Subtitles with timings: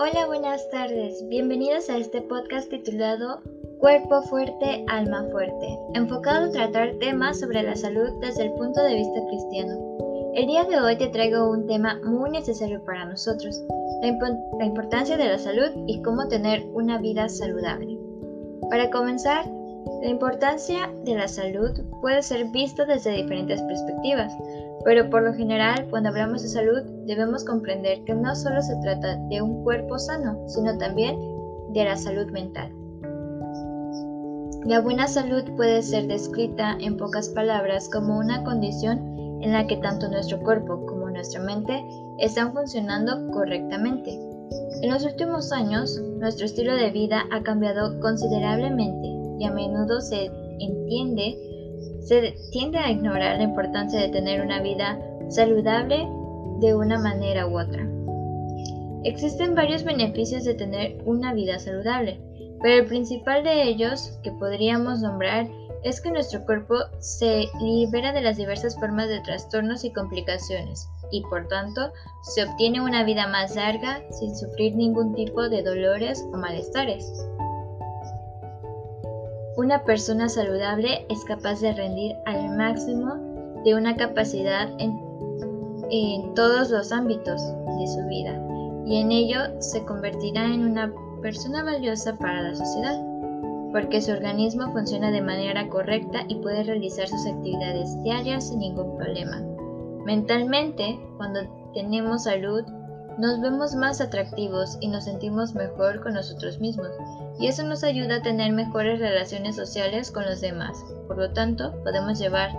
[0.00, 1.24] Hola, buenas tardes.
[1.28, 3.40] Bienvenidos a este podcast titulado
[3.78, 8.94] Cuerpo fuerte, alma fuerte, enfocado a tratar temas sobre la salud desde el punto de
[8.96, 10.32] vista cristiano.
[10.34, 13.62] El día de hoy te traigo un tema muy necesario para nosotros,
[14.02, 17.96] la, importancia de la salud y cómo tener una vida saludable.
[18.70, 19.46] Para comenzar,
[20.02, 24.32] la importancia de la salud puede ser vista desde diferentes perspectivas,
[24.84, 29.16] pero por lo general cuando hablamos de salud debemos comprender que no solo se trata
[29.28, 31.18] de un cuerpo sano, sino también
[31.72, 32.70] de la salud mental.
[34.66, 39.76] La buena salud puede ser descrita en pocas palabras como una condición en la que
[39.76, 41.84] tanto nuestro cuerpo como nuestra mente
[42.18, 44.18] están funcionando correctamente.
[44.80, 49.06] En los últimos años, nuestro estilo de vida ha cambiado considerablemente
[49.38, 51.36] y a menudo se entiende,
[52.00, 56.08] se tiende a ignorar la importancia de tener una vida saludable
[56.60, 57.88] de una manera u otra.
[59.04, 62.20] Existen varios beneficios de tener una vida saludable,
[62.62, 65.48] pero el principal de ellos que podríamos nombrar
[65.82, 71.20] es que nuestro cuerpo se libera de las diversas formas de trastornos y complicaciones y
[71.22, 76.38] por tanto se obtiene una vida más larga sin sufrir ningún tipo de dolores o
[76.38, 77.06] malestares.
[79.56, 83.14] Una persona saludable es capaz de rendir al máximo
[83.64, 85.02] de una capacidad en,
[86.34, 87.40] todos los ámbitos
[87.78, 88.42] de su vida
[88.84, 93.00] y en ello se convertirá en una persona valiosa para la sociedad
[93.70, 98.96] porque su organismo funciona de manera correcta y puede realizar sus actividades diarias sin ningún
[98.96, 99.40] problema.
[100.04, 101.40] Mentalmente, cuando
[101.74, 102.64] tenemos salud,
[103.18, 106.90] nos vemos más atractivos y nos sentimos mejor con nosotros mismos,
[107.38, 110.84] y eso nos ayuda a tener mejores relaciones sociales con los demás.
[111.06, 112.50] Por lo tanto, podemos llevar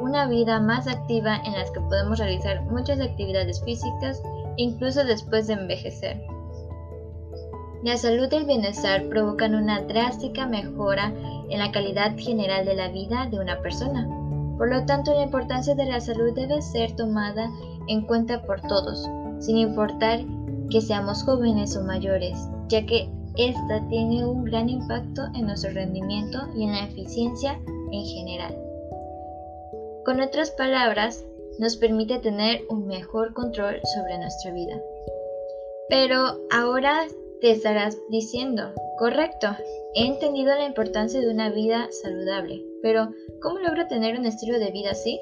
[0.00, 4.20] una vida más activa en las que podemos realizar muchas actividades físicas
[4.56, 6.22] incluso después de envejecer.
[7.84, 11.12] La salud y el bienestar provocan una drástica mejora
[11.50, 14.06] en la calidad general de la vida de una persona.
[14.56, 17.50] Por lo tanto, la importancia de la salud debe ser tomada
[17.88, 19.08] en cuenta por todos,
[19.42, 20.20] sin importar
[20.70, 22.38] que seamos jóvenes o mayores,
[22.68, 27.60] ya que esta tiene un gran impacto en nuestro rendimiento y en la eficiencia
[27.92, 28.56] en general.
[30.04, 31.24] Con otras palabras,
[31.58, 34.80] nos permite tener un mejor control sobre nuestra vida.
[35.88, 37.06] Pero ahora
[37.40, 39.48] te estarás diciendo, correcto,
[39.94, 43.10] he entendido la importancia de una vida saludable, pero
[43.40, 45.20] ¿cómo logro tener un estilo de vida así?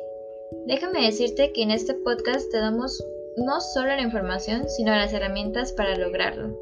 [0.67, 3.05] Déjame decirte que en este podcast te damos
[3.41, 6.57] no solo la información, sino las herramientas para lograrlo.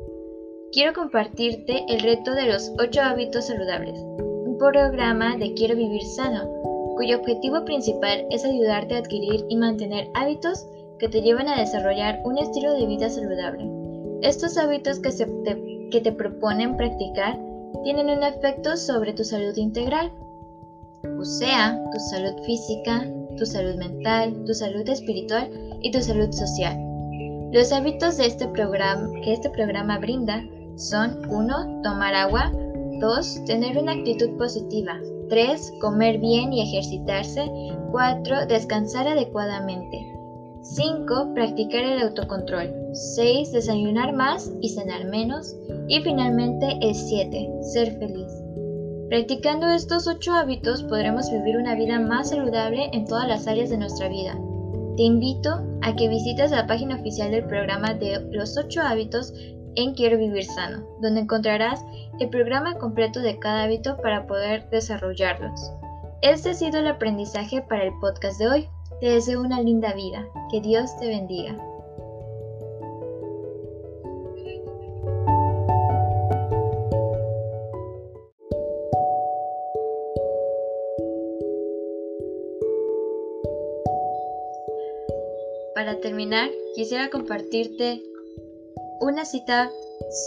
[0.72, 6.48] Quiero compartirte el reto de los 8 hábitos saludables, un programa de Quiero vivir sano,
[6.96, 10.66] cuyo objetivo principal es ayudarte a adquirir y mantener hábitos
[10.98, 13.70] que te lleven a desarrollar un estilo de vida saludable.
[14.22, 17.38] Estos hábitos que, te, que te proponen practicar
[17.84, 20.12] tienen un efecto sobre tu salud integral,
[21.18, 23.04] o sea, tu salud física,
[23.38, 25.50] tu salud mental, tu salud espiritual
[25.82, 26.76] y tu salud social.
[27.52, 30.44] Los hábitos de este programa, que este programa brinda
[30.76, 31.82] son 1.
[31.82, 32.52] Tomar agua
[33.00, 33.44] 2.
[33.46, 35.72] Tener una actitud positiva 3.
[35.80, 37.50] Comer bien y ejercitarse
[37.90, 38.46] 4.
[38.46, 40.14] Descansar adecuadamente
[40.62, 41.32] 5.
[41.34, 42.70] Practicar el autocontrol.
[42.92, 43.52] 6.
[43.52, 45.56] Desayunar más y cenar menos.
[45.88, 47.48] Y finalmente es 7.
[47.62, 48.30] Ser feliz.
[49.08, 53.78] Practicando estos 8 hábitos podremos vivir una vida más saludable en todas las áreas de
[53.78, 54.38] nuestra vida.
[54.98, 59.32] Te invito a que visites la página oficial del programa de los 8 hábitos
[59.76, 61.82] en Quiero Vivir Sano, donde encontrarás
[62.18, 65.72] el programa completo de cada hábito para poder desarrollarlos.
[66.20, 68.68] Este ha sido el aprendizaje para el podcast de hoy.
[69.00, 70.26] Te deseo una linda vida.
[70.50, 71.56] Que Dios te bendiga.
[85.78, 88.02] Para terminar, quisiera compartirte
[89.00, 89.70] una cita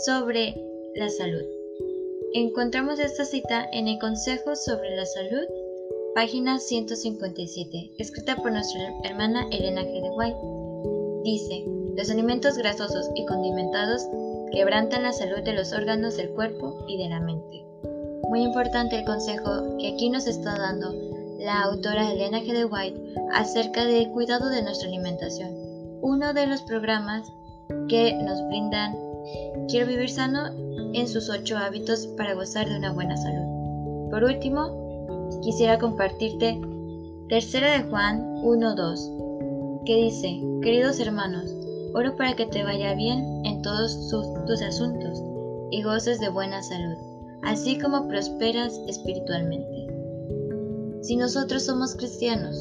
[0.06, 0.56] sobre
[0.95, 1.44] la salud.
[2.33, 5.45] Encontramos esta cita en el Consejo sobre la Salud
[6.15, 10.01] Página 157, escrita por nuestra hermana Elena G.
[10.01, 10.39] de White.
[11.25, 11.65] Dice,
[11.98, 14.03] los alimentos grasosos y condimentados
[14.53, 17.65] quebrantan la salud de los órganos del cuerpo y de la mente.
[18.30, 21.10] Muy importante el consejo que aquí nos está dando
[21.41, 22.53] la autora Elena G.
[22.53, 25.51] de White acerca del cuidado de nuestra alimentación.
[26.01, 27.27] Uno de los programas
[27.89, 28.95] que nos brindan
[29.67, 30.47] Quiero vivir sano
[30.93, 34.09] en sus ocho hábitos para gozar de una buena salud.
[34.09, 36.59] Por último, quisiera compartirte
[37.29, 41.55] Tercera de Juan 1.2, que dice, queridos hermanos,
[41.93, 44.09] Oro para que te vaya bien en todos
[44.47, 45.21] tus asuntos
[45.71, 46.95] y goces de buena salud,
[47.43, 49.90] así como prosperas espiritualmente.
[51.01, 52.56] Si nosotros somos cristianos,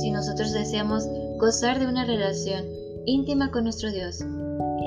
[0.00, 1.06] si nosotros deseamos
[1.38, 2.64] gozar de una relación
[3.04, 4.20] íntima con nuestro Dios,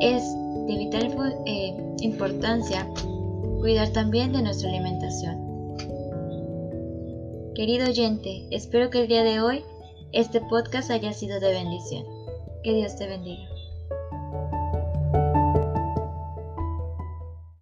[0.01, 0.23] es
[0.67, 1.15] de vital
[1.45, 2.87] eh, importancia
[3.59, 5.45] cuidar también de nuestra alimentación.
[7.55, 9.63] Querido oyente, espero que el día de hoy
[10.11, 12.05] este podcast haya sido de bendición.
[12.63, 13.54] Que Dios te bendiga.